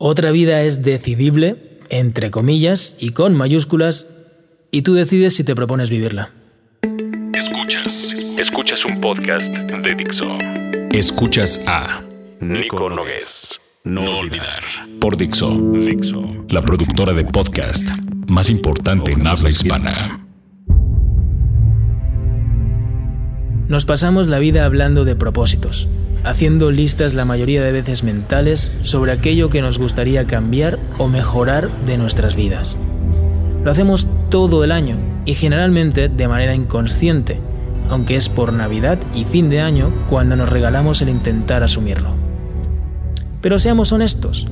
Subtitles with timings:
[0.00, 4.06] Otra vida es decidible, entre comillas y con mayúsculas,
[4.70, 6.30] y tú decides si te propones vivirla.
[7.34, 8.14] Escuchas.
[8.38, 10.38] Escuchas un podcast de Dixo.
[10.92, 12.00] Escuchas a
[12.38, 13.58] Nico Nogués.
[13.82, 14.62] No olvidar.
[15.00, 16.46] Por Dixo, Dixo.
[16.48, 17.88] la productora de podcast
[18.28, 20.27] más importante en habla hispana.
[23.68, 25.88] Nos pasamos la vida hablando de propósitos,
[26.24, 31.70] haciendo listas la mayoría de veces mentales sobre aquello que nos gustaría cambiar o mejorar
[31.84, 32.78] de nuestras vidas.
[33.62, 37.42] Lo hacemos todo el año y generalmente de manera inconsciente,
[37.90, 42.14] aunque es por Navidad y fin de año cuando nos regalamos el intentar asumirlo.
[43.42, 44.46] Pero seamos honestos,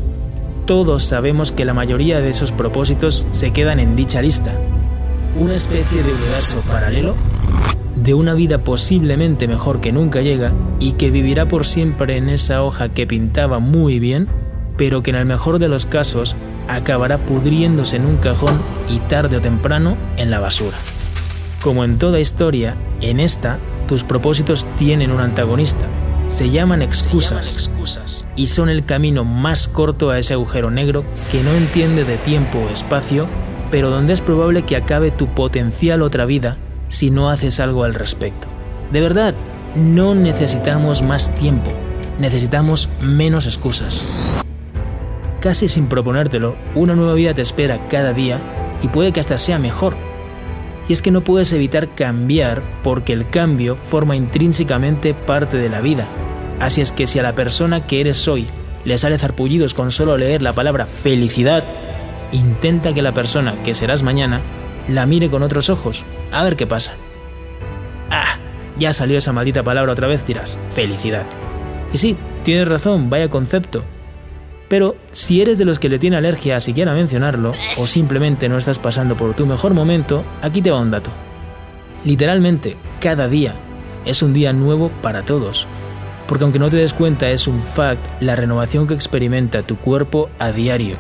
[0.67, 4.53] todos sabemos que la mayoría de esos propósitos se quedan en dicha lista,
[5.41, 7.15] una especie de universo paralelo
[8.07, 12.63] de una vida posiblemente mejor que nunca llega y que vivirá por siempre en esa
[12.63, 14.29] hoja que pintaba muy bien,
[14.77, 16.37] pero que en el mejor de los casos
[16.69, 20.77] acabará pudriéndose en un cajón y tarde o temprano en la basura.
[21.61, 25.87] Como en toda historia, en esta tus propósitos tienen un antagonista.
[26.29, 27.73] Se llaman excusas
[28.37, 32.59] y son el camino más corto a ese agujero negro que no entiende de tiempo
[32.59, 33.27] o espacio,
[33.73, 36.57] pero donde es probable que acabe tu potencial otra vida
[36.89, 38.49] si no haces algo al respecto.
[38.93, 39.35] De verdad,
[39.75, 41.71] no necesitamos más tiempo,
[42.19, 44.07] necesitamos menos excusas.
[45.41, 48.41] Casi sin proponértelo, una nueva vida te espera cada día
[48.83, 49.97] y puede que hasta sea mejor.
[50.89, 55.81] Y es que no puedes evitar cambiar porque el cambio forma intrínsecamente parte de la
[55.81, 56.07] vida.
[56.61, 58.47] Así es que si a la persona que eres hoy
[58.85, 61.65] le sale zarpullidos con solo leer la palabra felicidad,
[62.33, 64.41] intenta que la persona que serás mañana
[64.89, 66.95] la mire con otros ojos, a ver qué pasa.
[68.11, 68.39] Ah,
[68.79, 71.27] ya salió esa maldita palabra otra vez, dirás, felicidad.
[71.93, 73.85] Y sí, tienes razón, vaya concepto.
[74.69, 78.59] Pero si eres de los que le tiene alergia a siquiera mencionarlo, o simplemente no
[78.59, 81.11] estás pasando por tu mejor momento, aquí te va un dato.
[82.05, 83.55] Literalmente, cada día
[84.05, 85.67] es un día nuevo para todos.
[86.27, 90.29] Porque aunque no te des cuenta, es un fact la renovación que experimenta tu cuerpo
[90.41, 90.97] a diario.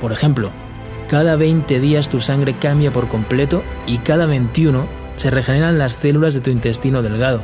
[0.00, 0.50] Por ejemplo,
[1.08, 6.34] cada 20 días tu sangre cambia por completo y cada 21 se regeneran las células
[6.34, 7.40] de tu intestino delgado.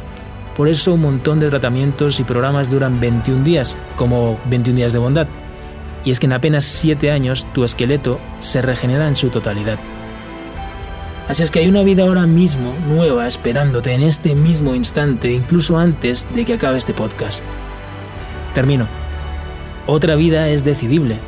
[0.57, 4.99] Por eso un montón de tratamientos y programas duran 21 días, como 21 días de
[4.99, 5.27] bondad.
[6.05, 9.79] Y es que en apenas 7 años tu esqueleto se regenera en su totalidad.
[11.29, 15.79] Así es que hay una vida ahora mismo nueva esperándote en este mismo instante, incluso
[15.79, 17.45] antes de que acabe este podcast.
[18.55, 18.89] Termino.
[19.87, 21.19] Otra vida es decidible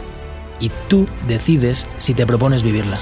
[0.63, 2.97] y tú decides si te propones vivirla.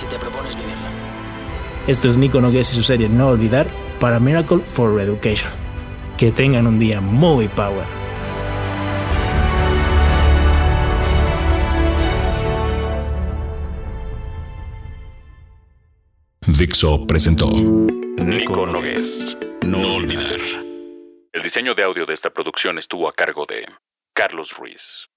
[1.87, 3.67] Esto es Nico Nogués y su serie No Olvidar
[4.01, 5.53] para Miracle for Education.
[6.17, 7.85] Que tengan un día muy power.
[16.47, 19.37] Dixo presentó Nico Nogués.
[19.67, 20.41] No olvidar.
[21.33, 23.67] El diseño de audio de esta producción estuvo a cargo de
[24.15, 25.11] Carlos Ruiz.